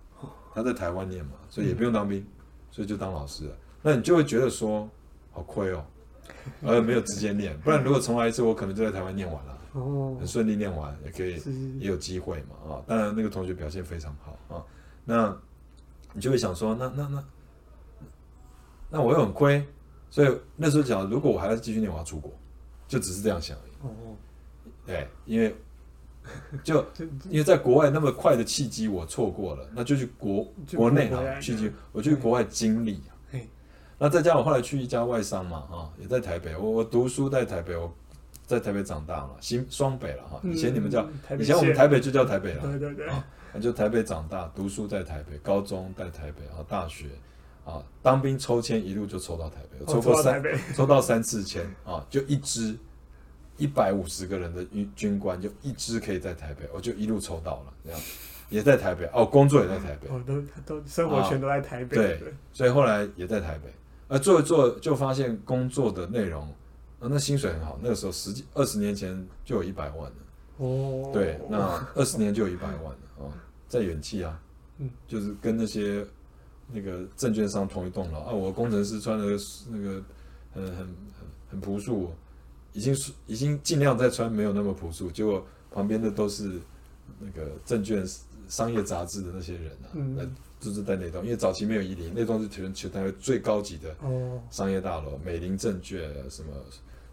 [0.53, 2.22] 他在台湾念嘛，所以也不用当兵，
[2.70, 3.57] 所以就当老师了。
[3.87, 4.88] 那你就会觉得说，
[5.31, 5.85] 好亏哦，
[6.62, 11.35] 而没有直接念，不然如果重来一次，我可能就在台湾念完了，哦很顺利念完，也可以
[11.79, 12.83] 也有机会嘛啊。
[12.87, 14.64] 当然那个同学表现非常好啊，
[15.05, 15.37] 那
[16.14, 17.25] 你就会想说，那那那
[18.88, 19.62] 那我又很亏，
[20.09, 22.33] 所以那时候讲，如果我还要继续念，我要出国，
[22.88, 23.73] 就只是这样想而已。
[24.87, 25.55] 对，因为。
[26.64, 26.83] 就
[27.29, 32.99] 因为在国外那么快的契机我错过了，那就去国国内啊，契机我去国外经历。
[34.05, 36.55] 那再加上我后来去一家外商嘛，啊，也在台北。
[36.55, 37.90] 我我读书在台北，我
[38.47, 40.38] 在台北长大嘛，新双北了哈。
[40.45, 42.62] 以前你们叫，以前我们台北就叫台北了。
[42.67, 43.09] 对对对。
[43.09, 43.25] 啊，
[43.59, 47.07] 就台北长大，读书在台北，高中在台北，然后大学
[47.64, 50.43] 啊，当兵抽签一路就抽到台北，抽过三
[50.75, 52.77] 抽到三次签 啊，就一支。
[53.57, 58.01] 一百五十个人的军军官，就一支可以在台北，我就一路抽到了，这样
[58.49, 63.73] 也在台北哦，工作也在台北，哦，都都生活全都在台北，对，所以后来也在台北，
[64.09, 66.43] 而做一做就发现工作的内容，
[67.01, 70.17] 啊，那薪水很好，那个时候十几二十年前就有一百万了，
[70.59, 73.33] 哦，对，那二十年就有一百万了啊，
[73.69, 74.40] 在远期啊，
[74.79, 76.05] 嗯，就是跟那些
[76.73, 79.25] 那个证券商同一栋楼啊，我工程师穿的
[79.71, 80.03] 那个
[80.53, 80.88] 很很很
[81.51, 82.12] 很朴素。
[82.77, 86.59] 已经是已经尽量在穿没有那么朴素，结果旁边的都是
[87.21, 88.05] 那个证券
[88.49, 93.94] 商业杂志的那些人啊，那、嗯、就是在那栋，因为早期没有伊林，那栋是全全台湾最高级的
[94.50, 96.00] 商业大楼，哦、美林证券
[96.31, 96.48] 什么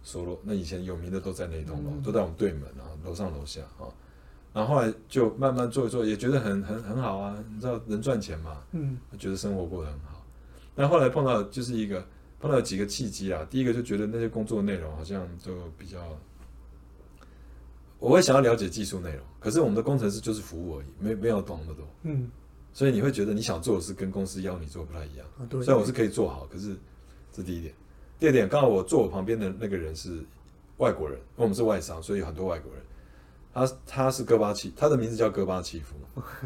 [0.03, 3.85] 所罗，那以前有名的都在那栋楼，嗯，都在我们对门啊，楼上楼下啊，
[4.53, 10.25] 然后后来就慢慢做一做，也觉得很很很好啊，你知道能赚钱嘛，嗯，觉得生活过得很好，
[10.73, 12.05] 但后来碰到就是一个。
[12.41, 15.99] 碰到几个契机啊，第一个就觉得那些工作内容好像就比较，
[17.99, 22.27] 我会想要了解技术内容，可是我们的工程师就是服务而已，没没有懂那么多，嗯，
[22.73, 26.75] 所以你会觉得你想做的事跟公司要你做不太一样，啊、对，虽然我是可以做好，可是
[27.31, 27.73] 这第一点，
[28.19, 30.23] 第二点，刚好我坐我旁边的那个人是
[30.77, 32.81] 外国人，因为我们是外商，所以有很多外国人，
[33.53, 35.95] 他他是戈巴契，他的名字叫戈巴契夫，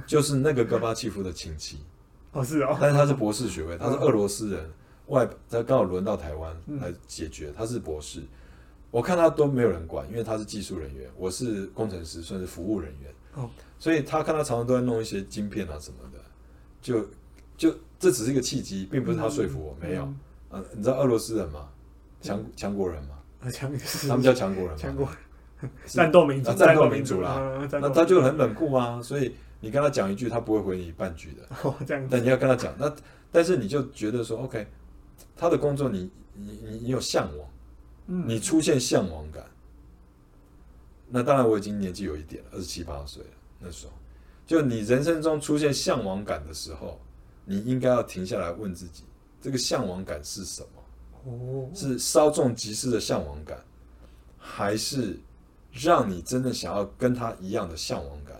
[0.07, 1.79] 就是那个戈巴契夫的亲戚，
[2.33, 4.69] 哦是哦， 但是他是博士学位，他是俄罗斯人。
[5.07, 8.23] 外他刚好轮到台湾来解决，他是博士，
[8.89, 13.47] 我看他都没有人管，因为他是技术人员，我是工程师，算是服务人员，哦。
[13.77, 16.14] 所以他看他常常都在弄一些晶片啊什么的，
[16.85, 17.03] 就
[17.57, 20.03] 就这只是一个契机，并不是他说服我，嗯、没有。
[20.51, 21.67] 嗯、啊，你知道俄罗斯人吗？
[22.21, 23.17] 强强国人吗？
[23.51, 23.75] 强，
[24.07, 24.77] 他们叫强国人吗？
[24.77, 25.09] 强国
[25.87, 27.37] 战斗民族，战斗民族啦。
[27.39, 31.55] 嗯、那他就很冷酷啊，所以你跟他讲一句，他不会回你半句的。
[31.63, 32.09] 哦，这样子。
[32.11, 32.93] 但你要跟他讲，那
[33.31, 34.67] 但是你就觉得说，OK，
[35.35, 37.49] 他的工作你你你你有向往，
[38.05, 39.43] 嗯，你出现向往感。
[41.09, 43.29] 那当然，我已经年纪有一点了，二十七八岁了。
[43.59, 43.93] 那时候，
[44.45, 46.99] 就你人生中出现向往感的时候，
[47.45, 49.03] 你应该要停下来问自己：
[49.41, 50.83] 这个向往感是什么？
[51.25, 53.57] 哦，是稍纵即逝的向往感，
[54.37, 55.17] 还是
[55.71, 58.39] 让你真的想要跟他一样的向往感？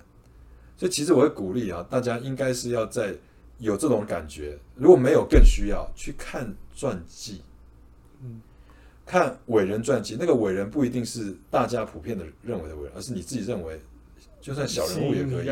[0.77, 3.15] 所以，其实我会鼓励啊，大家应该是要在
[3.57, 7.41] 有这种感觉，如果没有，更需要去看传记。
[8.21, 8.41] 嗯。
[9.05, 13.79] 看伟人传记，那个伟人不一定是大家普遍的认为的伟人，而是你自己认为，
[14.45, 15.49] 就算小人物也可以。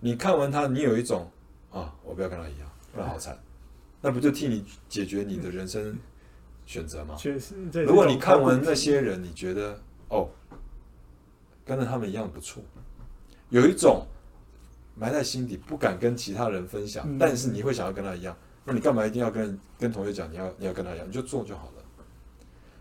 [0.00, 1.30] 你看完他，你有一种
[1.70, 3.38] 啊，我不要跟他一样，不然好惨。
[4.00, 5.94] 那不就替你解决你的人生
[6.64, 7.16] 选择吗？
[7.18, 7.54] 确实。
[7.86, 10.30] 如果你看完那些人，你觉得哦，
[11.66, 12.62] 跟着他们一样不错，
[13.50, 14.06] 有一种
[14.94, 18.34] 埋在心底不敢跟其他人分享，但是你会想要跟他一样，
[18.64, 21.06] 那你干嘛一定要跟跟同学讲你要你要跟他一样？
[21.06, 21.84] 你就做就好了。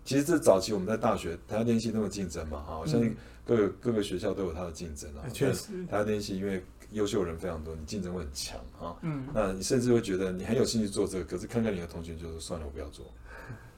[0.05, 3.13] 其实这早期我们在大学，台大电机那么竞争嘛，哈，我相信
[3.45, 5.27] 各个各个学校都有它的竞争啊。
[5.33, 8.95] 确实，台大电机因为优秀人非常多，你竞争会很强啊。
[9.01, 13.05] 嗯，那你甚至会觉得你很有兴趣做这个，可是看看你的同学就说算了，我不要做。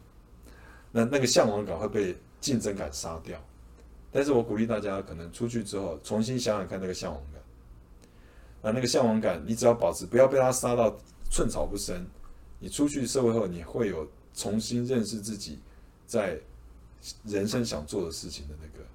[0.91, 3.39] 那那个向往感会被竞争感杀掉。
[4.12, 7.41] 但是我鼓励大家，可能出去之后重新想想看那个向往感。
[8.62, 10.95] 那那个向往感，你只要保持，不要被它杀到
[11.30, 12.06] 寸草不生。
[12.60, 15.60] 你出去社会后，你会有重新认识自己。
[16.08, 16.39] 在
[17.23, 18.86] 人生想做的事情的那个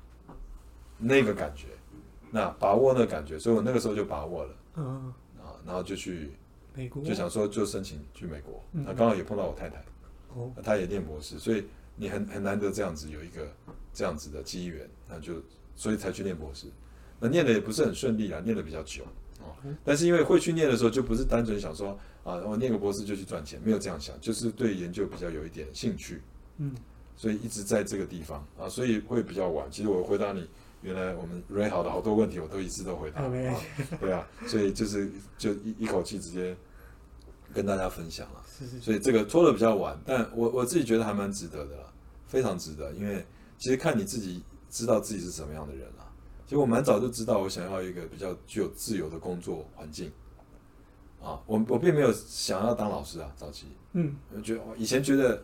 [1.01, 1.67] 那个感觉，
[2.31, 5.13] 那把握那个感觉，所以我那个时候就把握了，嗯。
[5.43, 6.31] 啊，然后就去
[6.75, 9.83] 美国，就想说就申请去美国，那刚好也碰到我太太，
[10.35, 11.65] 哦，她也念博士，所以
[11.97, 13.51] 你很很难得这样子有一个
[13.95, 15.35] 这样子的机缘，那就
[15.75, 16.67] 所以才去念博士，
[17.19, 19.03] 那念的也不是很顺利啊，念的比较久
[19.41, 26.21] 啊，但是因为会去念的时候，就不是单纯想说啊，我念个博士就去赚钱，没有这样想，就是对研究比较有一点兴趣，
[26.59, 26.75] 嗯。
[27.17, 29.71] 所以一直在这个地方啊，所以会比较晚。
[29.71, 30.49] 其实我回答你，
[30.83, 33.21] 原来我们 Ray 好的好多问题，我都一次都回答。
[33.29, 36.57] 对啊，所以就是就一一口气直接
[37.53, 38.43] 跟大家分享了。
[38.47, 38.81] 是是是。
[38.81, 41.85] 所以这个拖得比较晚，但我我自己觉得还蛮值得的啦，
[42.27, 42.91] 非常值得。
[42.93, 43.25] 因为
[43.59, 46.11] 其实看你自己知道自己是什么样的人啦。
[46.47, 50.11] 其实我蛮早就知道，我想要一个比较具有自由的工作环境。
[51.23, 53.67] 啊，我我并没有想要当老师啊，早期。
[53.93, 54.17] 嗯。
[54.35, 55.43] 我觉得我以前觉得。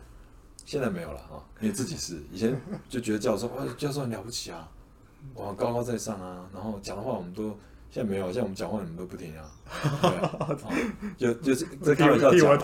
[0.65, 4.69] 现在没有了啊，因为自己是以前就觉得教授哇，教授很了不起啊，
[5.35, 7.57] 哇，高高在上啊，然后讲的话我们都
[7.91, 9.51] 现在没有，现在我们讲话你们都不听啊，
[11.19, 12.57] 对， 就就是这开玩笑讲啊，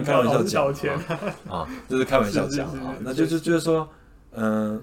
[0.00, 0.96] 开玩笑讲
[1.48, 3.88] 啊，就是开玩笑讲啊，那就是就是说，
[4.32, 4.82] 嗯，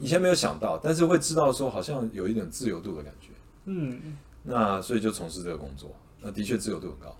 [0.00, 3.30] 以前没有想到，但是会知道说好像有一点自由度的感觉，
[3.66, 7.16] 嗯，那所以就从事这个工作，那的确自由度很高，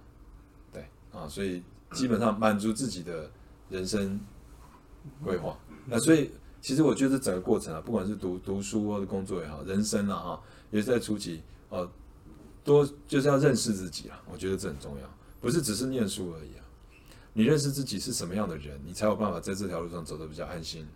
[0.72, 3.30] 对啊，所以基本上满足自己的
[3.68, 4.20] 人生。
[5.24, 5.56] 规划，
[5.87, 6.30] 那所以
[6.68, 11.90] 其实我觉得整个过程啊，不管是读读书或者工作也好，人生啊哈，也是在初期，呃，
[12.62, 16.64] 多就是要认识自己啊，我觉得这很重要，不是只是念书而已啊，
[17.33, 20.87] 你认识自己是什么样的人，你才有办法在这条路上走得比较安心，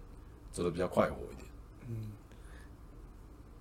[0.50, 1.48] 走得比较快活一点，
[1.88, 2.12] 嗯，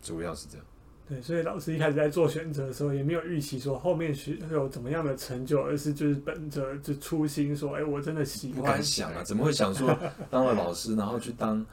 [0.02, 0.66] 主要是这样。
[1.08, 8.58] 对，所以老师一开始在做选择的时候，也没有预期说后面是会有怎么样的成就，而是就是本着就初心说，哎，我真的喜欢。
[8.58, 9.98] 不敢想啊，怎么会想说
[10.30, 11.66] 当了老师，然后去当，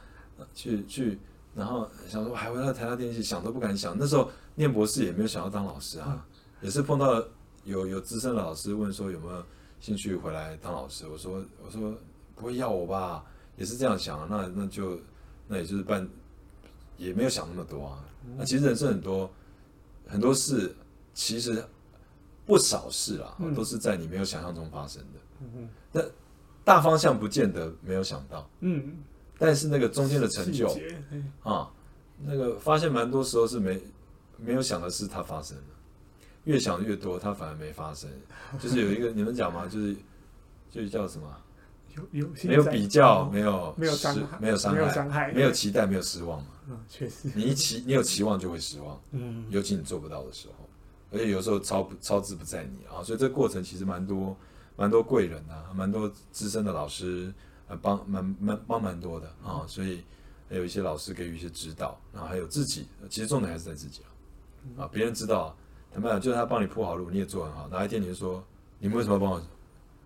[0.55, 1.19] 去去，
[1.55, 3.97] 然后想说还回到台大电机，想都不敢想。
[3.99, 6.27] 那时候念博士也没有想要当老师啊，
[6.61, 7.23] 也是碰到
[7.65, 9.45] 有有资深的老师问说有没有
[9.81, 11.95] 兴趣回来当老师，我说我说
[12.35, 13.25] 不会要我吧，
[13.57, 14.99] 也是这样想啊，那那就
[15.47, 16.09] 那也就是办，
[16.97, 18.05] 也没有想那么多啊。
[18.37, 19.31] 那其实人生很多
[20.07, 20.75] 很多事，
[21.15, 21.65] 其实
[22.45, 25.19] 不少事啊，都是在你没有想象中发生的。
[25.41, 26.03] 嗯，那
[26.65, 28.49] 大方向不见得没有想到。
[28.61, 28.97] 嗯，
[29.39, 30.69] 但是那个中间的成就
[31.43, 31.71] 啊，
[32.25, 33.81] 那个发现蛮多时候是没
[34.37, 35.63] 没有想的事，它发生了。
[36.45, 38.11] 越想越多，它反而没发生。
[38.59, 39.95] 就是有一个你们讲嘛，就是
[40.71, 41.29] 就是叫什么？
[42.13, 46.49] 有有没有比较，没有没有伤害没有伤害，没有期待，没有失望嘛。
[46.69, 47.29] 嗯，确实。
[47.35, 50.69] 你一期你有期望就会失望，嗯，尤其你做不到的时候，
[51.11, 54.37] 而且有时候超超支不在你啊，所以这个过程其实蛮多
[54.77, 57.35] 蛮多贵人啊，蛮多资深的老师
[57.69, 60.03] 呃帮蛮蛮帮蛮多的啊，所以
[60.49, 64.03] 还有一些老师给予一些指导，然后还有自己，其实重点还是在自己
[64.77, 65.57] 啊，啊，别人知道，
[65.93, 68.43] 坦白讲，就是他帮你铺好路，你也做很好，哪一天你就说，
[68.79, 69.43] 你们为什么要帮我？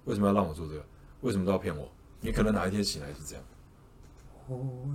[0.04, 0.84] 为什么要让我做这个？
[1.20, 1.88] 为什么都要骗我？
[2.20, 3.44] 你可能哪一天醒来是这样。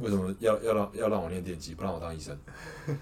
[0.02, 2.38] 为什么要要让要让我练电机，不让我当医生？
[2.86, 2.96] 对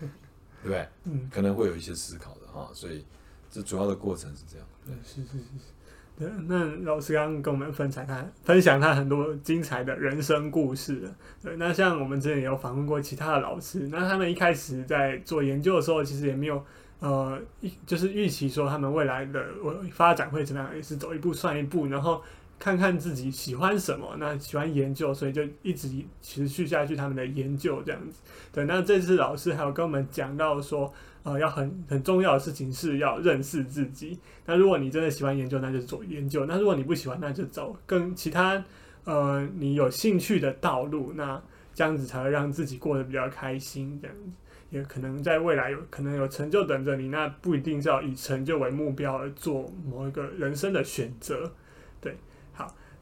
[0.62, 0.88] 不对？
[1.04, 2.70] 嗯，可能会有一些思考的哈。
[2.74, 3.04] 所以
[3.50, 4.68] 这主要的过程是这样。
[4.86, 5.74] 对，是是是是。
[6.18, 11.02] 对，那老师刚刚跟我们分享他分享他很多精彩的人生故事。
[11.44, 16.64] 对，那像我们之前也有访问过其他的老师，那他们一开始在做研究的时候，其实也没有
[17.00, 17.40] 呃
[17.86, 19.46] 就是预期说他们未来的
[19.92, 22.22] 发展会怎么样，也是走一步算一步，然后。
[22.58, 25.90] 看看自己喜欢什么，那喜欢研究，所以就一直
[26.22, 28.22] 持续下去他们的研究这样子。
[28.52, 30.92] 对，那这次老师还有跟我们讲到说，
[31.24, 34.18] 呃，要很很重要的事情是要认识自己。
[34.46, 38.64] 那如果你真的喜欢研究，那就做研究；那如果你不喜欢，那就走跟其他
[39.04, 41.14] 呃你有兴趣的道路。
[41.16, 41.40] 那
[41.74, 44.00] 这样子才会让自己过得比较开心。
[44.02, 44.24] 这样子
[44.70, 47.10] 也可能在未来有可能有成就等着你。
[47.10, 51.52] 那不一定是要以成就为目标而做某一个人生的选择。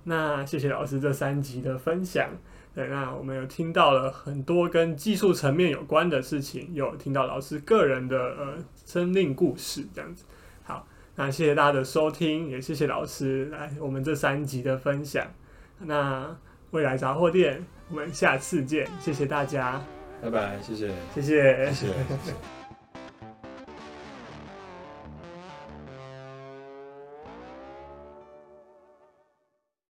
[0.05, 0.15] 对。
[0.15, 2.29] 那谢谢老师这三集的分享，
[2.75, 10.25] 对，那我们有听到了很多跟技术层面有关的事情，有听到老师个人的呃生命故事这样子。
[10.63, 10.85] 好，
[11.15, 15.25] 那谢谢大家的收听，也谢谢老师来我们这三集的分享。
[15.79, 16.35] 那
[16.71, 19.81] 未来杂货店，我们下次见，谢谢大家，
[20.21, 21.87] 拜拜，谢谢，谢谢，谢谢。
[21.87, 21.87] 谢
[22.31, 22.62] 谢